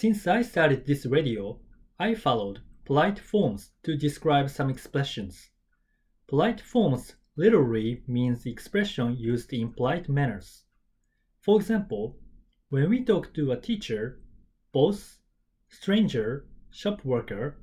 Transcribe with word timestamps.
Since 0.00 0.28
I 0.28 0.42
started 0.42 0.86
this 0.86 1.06
radio, 1.06 1.58
I 1.98 2.14
followed 2.14 2.60
polite 2.84 3.18
forms 3.18 3.72
to 3.82 3.96
describe 3.96 4.48
some 4.48 4.70
expressions. 4.70 5.50
Polite 6.28 6.60
forms 6.60 7.16
literally 7.34 8.04
means 8.06 8.46
expression 8.46 9.16
used 9.16 9.52
in 9.52 9.72
polite 9.72 10.08
manners. 10.08 10.62
For 11.40 11.56
example, 11.56 12.16
when 12.68 12.88
we 12.90 13.02
talk 13.04 13.34
to 13.34 13.50
a 13.50 13.60
teacher, 13.60 14.20
boss, 14.70 15.18
stranger, 15.68 16.46
shop 16.70 17.04
worker, 17.04 17.56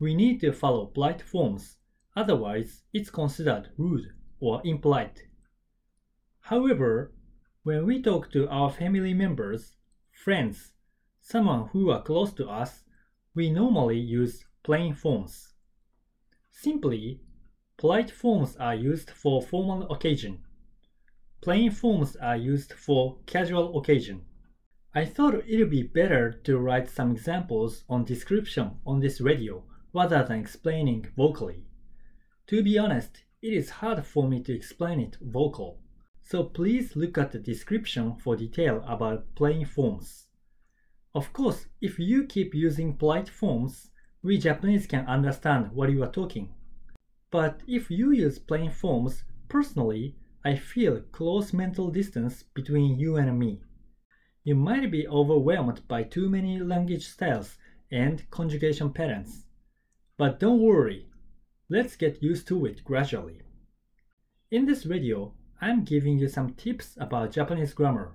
we 0.00 0.16
need 0.16 0.40
to 0.40 0.52
follow 0.52 0.86
polite 0.86 1.22
forms, 1.22 1.76
otherwise, 2.16 2.82
it's 2.92 3.10
considered 3.10 3.70
rude 3.76 4.12
or 4.40 4.60
impolite. 4.64 5.22
However, 6.40 7.12
when 7.62 7.86
we 7.86 8.02
talk 8.02 8.32
to 8.32 8.48
our 8.48 8.72
family 8.72 9.14
members, 9.14 9.76
friends, 10.10 10.72
someone 11.30 11.68
who 11.68 11.90
are 11.90 12.02
close 12.02 12.32
to 12.32 12.48
us, 12.48 12.82
we 13.36 13.48
normally 13.48 13.98
use 13.98 14.44
plain 14.64 14.92
forms. 14.92 15.52
Simply, 16.50 17.20
polite 17.76 18.10
forms 18.10 18.56
are 18.56 18.74
used 18.74 19.10
for 19.10 19.40
formal 19.40 19.88
occasion. 19.92 20.40
Plain 21.40 21.70
forms 21.70 22.16
are 22.16 22.36
used 22.36 22.72
for 22.72 23.18
casual 23.26 23.78
occasion. 23.78 24.22
I 24.92 25.04
thought 25.04 25.44
it 25.46 25.58
would 25.58 25.70
be 25.70 25.84
better 25.84 26.32
to 26.32 26.58
write 26.58 26.90
some 26.90 27.12
examples 27.12 27.84
on 27.88 28.04
description 28.04 28.78
on 28.84 28.98
this 28.98 29.20
radio 29.20 29.62
rather 29.94 30.24
than 30.24 30.40
explaining 30.40 31.06
vocally. 31.16 31.64
To 32.48 32.60
be 32.60 32.76
honest, 32.76 33.22
it 33.40 33.52
is 33.52 33.70
hard 33.70 34.04
for 34.04 34.26
me 34.26 34.42
to 34.42 34.52
explain 34.52 34.98
it 34.98 35.16
vocal. 35.22 35.78
So 36.24 36.42
please 36.42 36.96
look 36.96 37.16
at 37.18 37.30
the 37.30 37.38
description 37.38 38.16
for 38.16 38.34
detail 38.34 38.82
about 38.84 39.32
plain 39.36 39.64
forms. 39.64 40.26
Of 41.12 41.32
course, 41.32 41.66
if 41.80 41.98
you 41.98 42.24
keep 42.24 42.54
using 42.54 42.96
polite 42.96 43.28
forms, 43.28 43.90
we 44.22 44.38
Japanese 44.38 44.86
can 44.86 45.06
understand 45.06 45.72
what 45.72 45.90
you 45.90 46.04
are 46.04 46.12
talking. 46.12 46.54
But 47.32 47.62
if 47.66 47.90
you 47.90 48.12
use 48.12 48.38
plain 48.38 48.70
forms, 48.70 49.24
personally, 49.48 50.14
I 50.44 50.54
feel 50.54 51.00
close 51.10 51.52
mental 51.52 51.90
distance 51.90 52.44
between 52.54 53.00
you 53.00 53.16
and 53.16 53.36
me. 53.36 53.60
You 54.44 54.54
might 54.54 54.90
be 54.90 55.08
overwhelmed 55.08 55.86
by 55.88 56.04
too 56.04 56.30
many 56.30 56.60
language 56.60 57.08
styles 57.08 57.58
and 57.90 58.30
conjugation 58.30 58.92
patterns. 58.92 59.46
But 60.16 60.38
don't 60.38 60.62
worry, 60.62 61.08
let's 61.68 61.96
get 61.96 62.22
used 62.22 62.46
to 62.48 62.66
it 62.66 62.84
gradually. 62.84 63.42
In 64.52 64.64
this 64.64 64.84
video, 64.84 65.34
I'm 65.60 65.84
giving 65.84 66.18
you 66.18 66.28
some 66.28 66.54
tips 66.54 66.96
about 67.00 67.32
Japanese 67.32 67.74
grammar. 67.74 68.12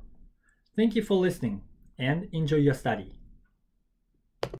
Thank 0.77 0.95
you 0.95 1.03
for 1.03 1.17
listening 1.17 1.61
and 1.97 2.27
enjoy 2.31 2.57
your 2.57 2.73
study. 2.73 3.13